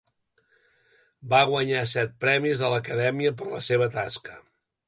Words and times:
Va 1.33 1.41
guanyar 1.51 1.83
set 1.93 2.17
premis 2.25 2.65
de 2.65 2.73
l'Acadèmia 2.75 3.37
per 3.43 3.55
la 3.55 3.63
seva 3.71 3.93
tasca. 3.99 4.43